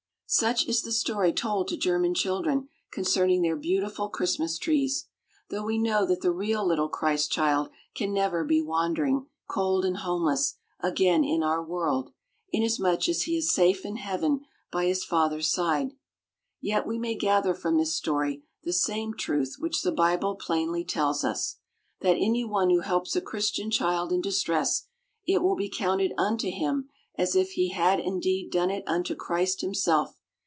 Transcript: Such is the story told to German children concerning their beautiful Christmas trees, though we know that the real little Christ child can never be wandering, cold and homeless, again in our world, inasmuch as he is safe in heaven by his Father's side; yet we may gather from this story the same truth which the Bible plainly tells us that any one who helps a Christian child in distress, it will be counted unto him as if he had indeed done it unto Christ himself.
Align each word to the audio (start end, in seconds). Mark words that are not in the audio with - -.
Such 0.33 0.65
is 0.65 0.81
the 0.83 0.93
story 0.93 1.33
told 1.33 1.67
to 1.67 1.75
German 1.75 2.13
children 2.13 2.69
concerning 2.93 3.41
their 3.41 3.57
beautiful 3.57 4.07
Christmas 4.07 4.57
trees, 4.57 5.07
though 5.49 5.65
we 5.65 5.77
know 5.77 6.05
that 6.05 6.21
the 6.21 6.31
real 6.31 6.65
little 6.65 6.87
Christ 6.87 7.33
child 7.33 7.69
can 7.93 8.13
never 8.13 8.45
be 8.45 8.61
wandering, 8.61 9.25
cold 9.49 9.83
and 9.83 9.97
homeless, 9.97 10.55
again 10.79 11.25
in 11.25 11.43
our 11.43 11.61
world, 11.61 12.13
inasmuch 12.49 13.09
as 13.09 13.23
he 13.23 13.35
is 13.35 13.53
safe 13.53 13.83
in 13.85 13.97
heaven 13.97 14.45
by 14.71 14.85
his 14.85 15.03
Father's 15.03 15.51
side; 15.51 15.97
yet 16.61 16.87
we 16.87 16.97
may 16.97 17.13
gather 17.13 17.53
from 17.53 17.75
this 17.77 17.93
story 17.93 18.45
the 18.63 18.71
same 18.71 19.13
truth 19.13 19.57
which 19.59 19.81
the 19.81 19.91
Bible 19.91 20.35
plainly 20.37 20.85
tells 20.85 21.25
us 21.25 21.57
that 21.99 22.15
any 22.17 22.45
one 22.45 22.69
who 22.69 22.79
helps 22.79 23.17
a 23.17 23.21
Christian 23.21 23.69
child 23.69 24.13
in 24.13 24.21
distress, 24.21 24.85
it 25.27 25.43
will 25.43 25.57
be 25.57 25.67
counted 25.67 26.13
unto 26.17 26.49
him 26.49 26.87
as 27.15 27.35
if 27.35 27.51
he 27.51 27.71
had 27.71 27.99
indeed 27.99 28.49
done 28.49 28.71
it 28.71 28.85
unto 28.87 29.13
Christ 29.13 29.59
himself. 29.59 30.15